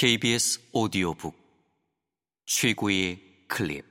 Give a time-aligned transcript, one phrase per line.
[0.00, 1.36] KBS 오디오북.
[2.46, 3.84] 최고의 클립.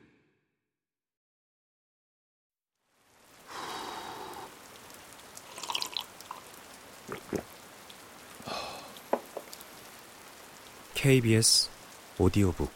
[10.96, 11.70] KBS
[12.18, 12.72] 오디오북.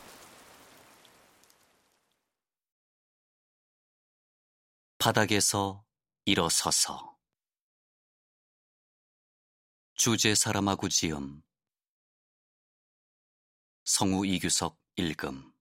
[5.00, 5.84] 바닥에서
[6.26, 7.18] 일어서서.
[9.96, 11.42] 주제 사람하고 지음
[13.86, 15.52] 성우 이규석 읽음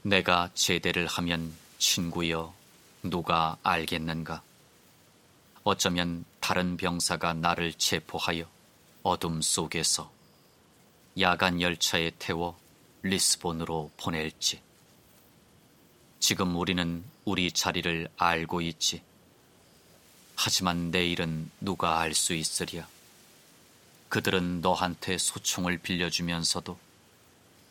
[0.00, 2.54] 내가 제대를 하면 친구여
[3.02, 4.42] 누가 알겠는가?
[5.64, 8.50] 어쩌면 다른 병사가 나를 체포하여
[9.02, 10.10] 어둠 속에서
[11.20, 12.58] 야간 열차에 태워
[13.02, 14.62] 리스본으로 보낼지.
[16.20, 19.02] 지금 우리는 우리 자리를 알고 있지.
[20.36, 22.86] 하지만 내일은 누가 알 수 있으랴.
[24.08, 26.78] 그들은 너한테 소총을 빌려주면서도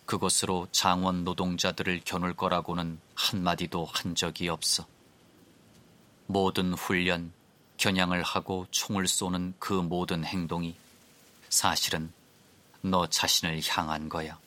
[0.06, 4.86] 그것으로 장원 노동자들을 겨눌 거라고는 한마디도 한 적이 없어.
[6.28, 7.31] 모든 훈련,
[7.78, 10.75] 겨냥을 하고 총을 쏘는 그 모든 행동이
[11.50, 12.11] 사실은
[12.81, 14.38] 너 자신을 향한 거야.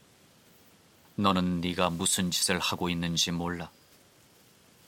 [1.14, 3.70] 너는 네가 무슨 짓을 하고 있는지 몰라.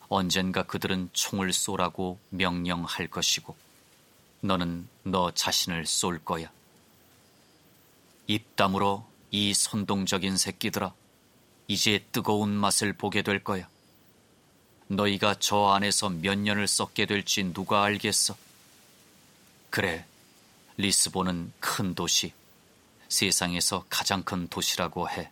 [0.08, 3.56] 언젠가 그들은 총을 쏘라고 명령할 것이고
[4.40, 6.50] 너는 너 자신을 쏠 거야.
[8.26, 10.94] 입담으로 이 선동적인 새끼들아,
[11.66, 13.68] 이제 뜨거운 맛을 보게 될 거야.
[14.86, 18.36] 너희가 저 안에서 몇 년을 썩게 될지 누가 알겠어?
[19.70, 20.06] 그래,
[20.76, 22.32] 리스본은 큰 도시,
[23.08, 25.30] 세상에서 가장 큰 도시라고 해.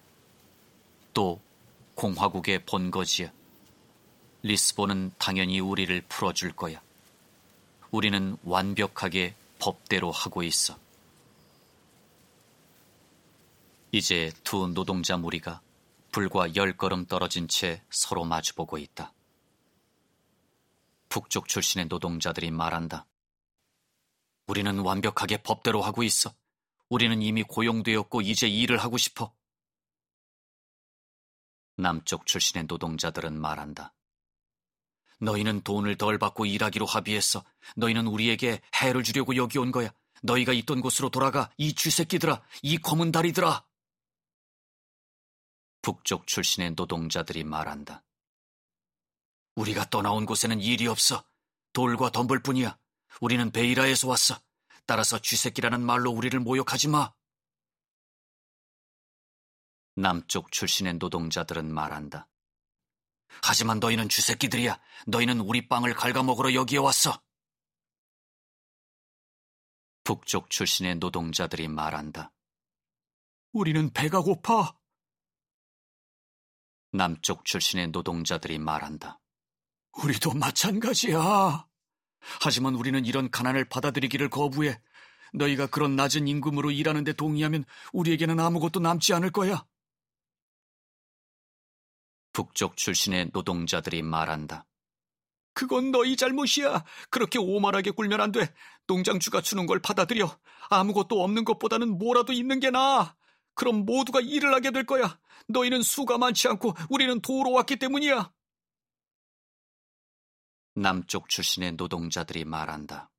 [1.15, 1.41] 또
[1.95, 3.31] 공화국의 본거지야.
[4.47, 6.81] 리스본은 당연히 우리를 풀어줄 거야.
[7.91, 10.79] 우리는 완벽하게 법대로 하고 있어.
[13.91, 15.61] 이제 두 노동자 무리가
[16.13, 19.13] 불과 열 걸음 떨어진 채 서로 마주보고 있다.
[21.09, 23.07] 북쪽 출신의 노동자들이 말한다.
[24.47, 26.33] 우리는 완벽하게 법대로 하고 있어.
[26.89, 29.33] 우리는 이미 고용되었고 이제 일을 하고 싶어.
[31.77, 33.93] 남쪽 출신의 노동자들은 말한다.
[35.19, 37.45] 너희는 돈을 덜 받고 일하기로 합의했어.
[37.77, 39.91] 너희는 우리에게 해를 주려고 여기 온 거야.
[40.23, 41.51] 너희가 있던 곳으로 돌아가.
[41.57, 43.65] 이 쥐새끼들아, 이 검은 다리들아.
[45.83, 48.03] 북쪽 출신의 노동자들이 말한다.
[49.55, 51.25] 우리가 떠나온 곳에는 일이 없어.
[51.73, 52.79] 돌과 덤불뿐이야.
[53.21, 54.39] 우리는 베이라에서 왔어.
[54.85, 57.13] 따라서 쥐새끼라는 말로 우리를 모욕하지 마.
[59.95, 62.29] 남쪽 출신의 노동자들은 말한다.
[63.43, 64.81] 하지만 너희는 쥐새끼들이야.
[65.07, 67.23] 너희는 우리 빵을 갉아먹으러 여기에 왔어.
[70.05, 72.33] 북쪽 출신의 노동자들이 말한다.
[73.53, 74.77] 우리는 배가 고파.
[76.93, 79.21] 남쪽 출신의 노동자들이 말한다.
[80.03, 81.67] 우리도 마찬가지야.
[82.41, 84.81] 하지만 우리는 이런 가난을 받아들이기를 거부해.
[85.35, 89.67] 너희가 그런 낮은 임금으로 일하는데 동의하면 우리에게는 아무것도 남지 않을 거야.
[92.37, 94.67] 북쪽 출신의 노동자들이 말한다.
[95.55, 96.85] 그건 너희 잘못이야.
[97.09, 98.53] 그렇게 오만하게 굴면 안 돼.
[98.87, 100.39] 농장주가 주는 걸 받아들여.
[100.69, 103.17] 아무것도 없는 것보다는 뭐라도 있는 게 나아.
[103.55, 105.19] 그럼 모두가 일을 하게 될 거야.
[105.49, 108.31] 너희는 수가 많지 않고 우리는 도로 왔기 때문이야.
[110.75, 113.11] 남쪽 출신의 노동자들이 말한다.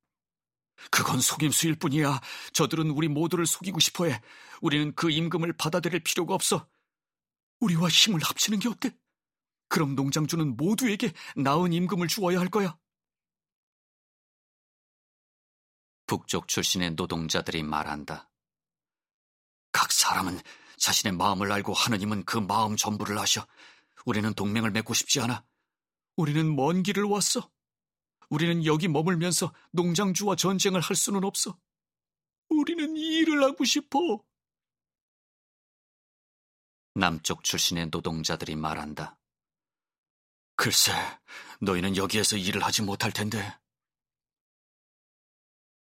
[0.92, 2.20] 그건 속임수일 뿐이야.
[2.52, 4.22] 저들은 우리 모두를 속이고 싶어 해.
[4.62, 6.68] 우리는 그 임금을 받아들일 필요가 없어.
[7.58, 8.96] 우리와 힘을 합치는 게 어때?
[9.68, 12.78] 그럼 농장주는 모두에게 나은 임금을 주어야 할 거야.
[16.06, 18.30] 북쪽 출신의 노동자들이 말한다.
[19.72, 20.40] 각 사람은
[20.78, 23.46] 자신의 마음을 알고 하느님은 그 마음 전부를 아셔.
[24.06, 25.44] 우리는 동맹을 맺고 싶지 않아.
[26.16, 27.50] 우리는 먼 길을 왔어.
[28.30, 31.58] 우리는 여기 머물면서 농장주와 전쟁을 할 수는 없어.
[32.48, 34.24] 우리는 일을 하고 싶어.
[36.94, 39.17] 남쪽 출신의 노동자들이 말한다.
[40.58, 40.90] 글쎄,
[41.60, 43.38] 너희는 여기에서 일을 하지 못할 텐데.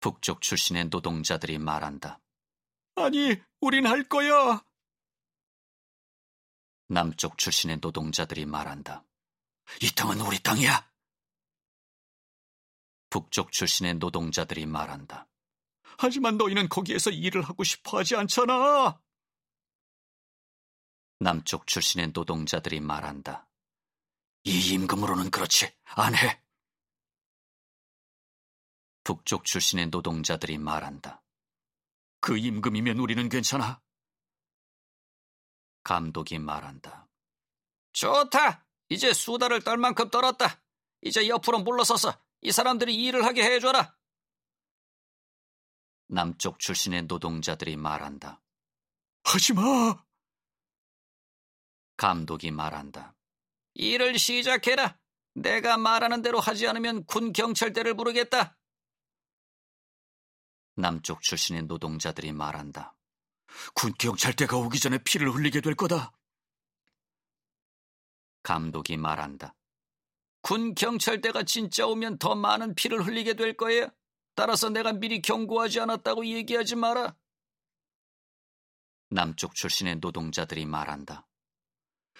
[0.01, 2.19] 북쪽 출신의 노동자들이 말한다.
[2.95, 4.65] 아니, 우린 할 거야.
[6.89, 9.05] 남쪽 출신의 노동자들이 말한다.
[9.81, 10.91] 이 땅은 우리 땅이야.
[13.09, 15.29] 북쪽 출신의 노동자들이 말한다.
[15.97, 19.01] 하지만 너희는 거기에서 일을 하고 싶어 하지 않잖아.
[21.19, 23.47] 남쪽 출신의 노동자들이 말한다.
[24.45, 25.75] 이 임금으로는 그렇지.
[25.95, 26.41] 안 해.
[29.03, 31.23] 북쪽 출신의 노동자들이 말한다.
[32.19, 33.81] 그 임금이면 우리는 괜찮아.
[35.83, 37.07] 감독이 말한다.
[37.93, 38.67] 좋다.
[38.89, 40.61] 이제 수다를 떨 만큼 떨었다.
[41.01, 43.97] 이제 옆으로 물러서서 이 사람들이 일을 하게 해줘라.
[46.07, 48.43] 남쪽 출신의 노동자들이 말한다.
[49.23, 50.03] 하지마!
[51.97, 53.14] 감독이 말한다.
[53.75, 54.97] 일을 시작해라.
[55.35, 58.57] 내가 말하는 대로 하지 않으면 군 경찰대를 부르겠다.
[60.75, 62.95] 남쪽 출신의 노동자들이 말한다.
[63.73, 66.11] 군 경찰대가 오기 전에 피를 흘리게 될 거다.
[68.43, 69.55] 감독이 말한다.
[70.41, 73.89] 군 경찰대가 진짜 오면 더 많은 피를 흘리게 될 거예요.
[74.35, 77.15] 따라서 내가 미리 경고하지 않았다고 얘기하지 마라.
[79.09, 81.25] 남쪽 출신의 노동자들이 말한다.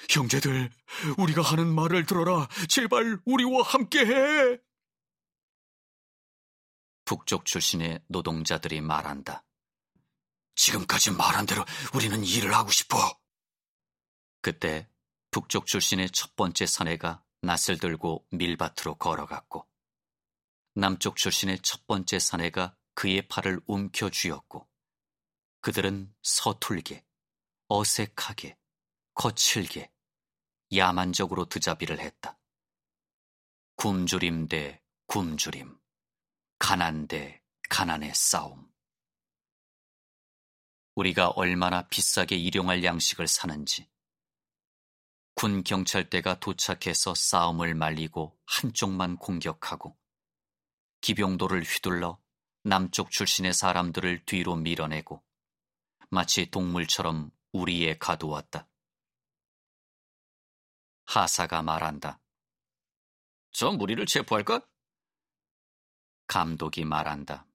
[0.09, 0.71] 형제들,
[1.17, 2.47] 우리가 하는 말을 들어라.
[2.67, 4.59] 제발 우리와 함께해.
[7.05, 9.43] 북쪽 출신의 노동자들이 말한다.
[10.55, 11.63] 지금까지 말한 대로
[11.93, 12.97] 우리는 일을 하고 싶어.
[14.41, 14.89] 그때
[15.31, 19.67] 북쪽 출신의 첫 번째 사내가 낫을 들고 밀밭으로 걸어갔고
[20.75, 24.67] 남쪽 출신의 첫 번째 사내가 그의 팔을 움켜 쥐었고
[25.61, 27.05] 그들은 서툴게
[27.67, 28.57] 어색하게
[29.15, 29.89] 거칠게
[30.75, 32.37] 야만적으로 드자비를 했다.
[33.77, 35.79] 굶주림 대 굶주림,
[36.59, 38.69] 가난 대 가난의 싸움.
[40.95, 43.89] 우리가 얼마나 비싸게 일용할 양식을 사는지,
[45.33, 49.97] 군 경찰대가 도착해서 싸움을 말리고 한쪽만 공격하고,
[50.99, 52.21] 기병도를 휘둘러
[52.63, 55.23] 남쪽 출신의 사람들을 뒤로 밀어내고,
[56.09, 58.67] 마치 동물처럼 우리에 가두었다.
[61.05, 62.19] 하사가 말한다.
[63.51, 64.61] 저 무리를 체포할까?
[66.27, 67.45] 감독이 말한다.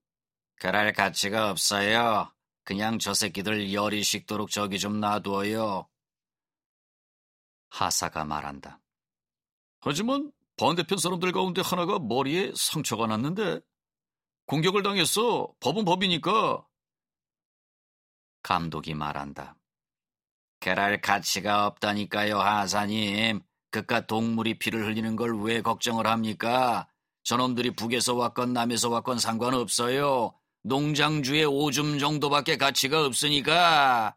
[0.57, 2.33] 그럴 가치가 없어요.
[2.65, 5.89] 그냥 저 새끼들 열이 식도록 저기 좀 놔두어요.
[7.71, 8.81] 하사가 말한다.
[9.81, 13.61] 하지만 반대편 사람들 가운데 하나가 머리에 상처가 났는데
[14.47, 15.53] 공격을 당했어.
[15.61, 16.67] 법은 법이니까.
[18.43, 19.57] 감독이 말한다.
[20.61, 23.41] 그럴 가치가 없다니까요, 하사님.
[23.71, 26.89] 그깟 동물이 피를 흘리는 걸 왜 걱정을 합니까?
[27.25, 30.35] 저놈들이 북에서 왔건 남에서 왔건 상관없어요.
[30.63, 34.17] 농장주의 오줌 정도밖에 가치가 없으니까.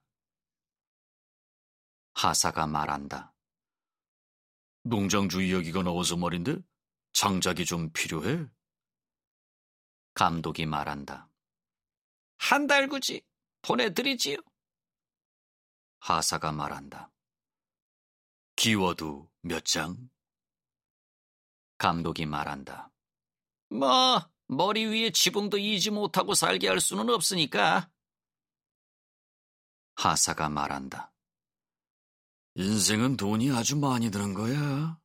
[2.15, 3.33] 하사가 말한다.
[4.83, 6.57] 농장주 이야기가 나와서 말인데
[7.13, 8.45] 장작이 좀 필요해.
[10.13, 11.29] 감독이 말한다.
[12.37, 13.21] 한달 굳이
[13.61, 14.37] 보내드리지요.
[16.03, 17.09] 하사가 말한다.
[18.57, 20.09] 기워도 몇 장?
[21.77, 22.91] 감독이 말한다.
[23.69, 27.89] 뭐, 머리 위에 지붕도 이지 못하고 살게 할 수는 없으니까.
[29.95, 31.13] 하사가 말한다.
[32.55, 34.99] 인생은 돈이 아주 많이 드는 거야.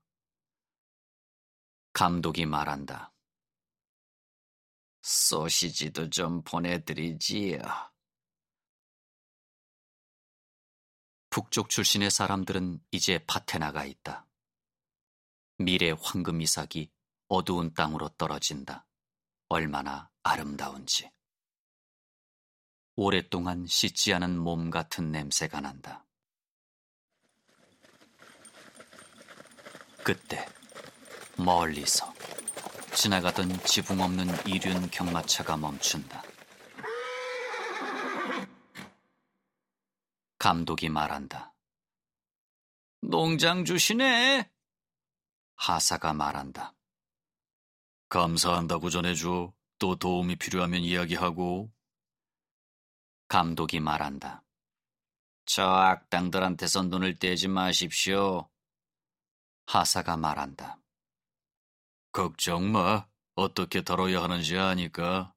[1.93, 3.13] 감독이 말한다.
[5.03, 7.88] 소시지도 좀 보내드리지요.
[11.31, 14.27] 북쪽 출신의 사람들은 이제 밭에 나가 있다.
[15.59, 16.91] 미래 황금 이삭이
[17.29, 18.87] 어두운 땅으로 떨어진다.
[19.49, 21.11] 얼마나 아름다운지.
[22.97, 26.05] 오랫동안 씻지 않은 몸 같은 냄새가 난다.
[30.03, 30.47] 그때
[31.37, 32.13] 멀리서
[32.95, 36.23] 지나가던 지붕 없는 이륜 경마차가 멈춘다.
[40.39, 41.53] 감독이 말한다.
[43.01, 44.49] 농장 주시네.
[45.57, 46.75] 하사가 말한다.
[48.09, 49.53] 감사한다고 전해줘.
[49.79, 51.73] 또 도움이 필요하면 이야기하고.
[53.27, 54.45] 감독이 말한다.
[55.45, 58.49] 저 악당들한테서 눈을 떼지 마십시오.
[59.67, 60.79] 하사가 말한다.
[62.13, 63.09] 걱정 마.
[63.35, 65.35] 어떻게 다뤄야 하는지 아니까.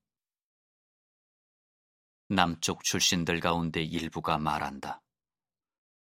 [2.32, 5.04] 남쪽 출신들 가운데 일부가 말한다.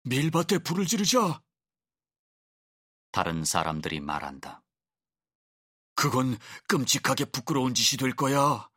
[0.03, 1.43] 밀밭에 불을 지르자.
[3.13, 4.63] 다른 사람들이 말한다.
[5.95, 6.37] 그건
[6.69, 8.69] 끔찍하게 부끄러운 짓이 될 거야.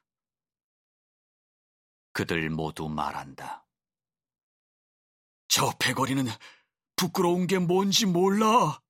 [2.13, 3.67] 그들 모두 말한다.
[5.49, 6.25] 저 패거리는
[6.95, 8.81] 부끄러운 게 뭔지 몰라.